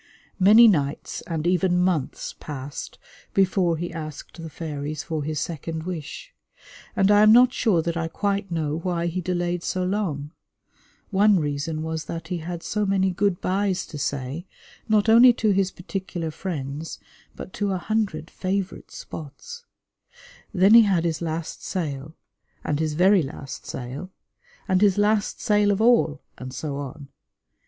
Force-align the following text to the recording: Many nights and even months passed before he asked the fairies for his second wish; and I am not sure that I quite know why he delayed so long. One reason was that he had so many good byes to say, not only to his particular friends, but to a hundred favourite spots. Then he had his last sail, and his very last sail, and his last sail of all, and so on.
Many 0.39 0.67
nights 0.67 1.21
and 1.27 1.45
even 1.45 1.77
months 1.77 2.33
passed 2.39 2.97
before 3.35 3.77
he 3.77 3.93
asked 3.93 4.41
the 4.41 4.49
fairies 4.49 5.03
for 5.03 5.23
his 5.23 5.39
second 5.39 5.83
wish; 5.83 6.33
and 6.95 7.11
I 7.11 7.21
am 7.21 7.31
not 7.31 7.53
sure 7.53 7.83
that 7.83 7.95
I 7.95 8.07
quite 8.07 8.49
know 8.49 8.79
why 8.79 9.05
he 9.05 9.21
delayed 9.21 9.61
so 9.61 9.83
long. 9.83 10.31
One 11.11 11.39
reason 11.39 11.83
was 11.83 12.05
that 12.05 12.29
he 12.29 12.39
had 12.39 12.63
so 12.63 12.83
many 12.83 13.11
good 13.11 13.41
byes 13.41 13.85
to 13.85 13.99
say, 13.99 14.47
not 14.89 15.07
only 15.07 15.33
to 15.33 15.51
his 15.51 15.69
particular 15.69 16.31
friends, 16.31 16.97
but 17.35 17.53
to 17.53 17.71
a 17.71 17.77
hundred 17.77 18.31
favourite 18.31 18.89
spots. 18.89 19.65
Then 20.51 20.73
he 20.73 20.81
had 20.81 21.03
his 21.05 21.21
last 21.21 21.63
sail, 21.63 22.15
and 22.63 22.79
his 22.79 22.95
very 22.95 23.21
last 23.21 23.67
sail, 23.67 24.09
and 24.67 24.81
his 24.81 24.97
last 24.97 25.39
sail 25.41 25.69
of 25.69 25.79
all, 25.79 26.23
and 26.39 26.51
so 26.51 26.77
on. 26.77 27.09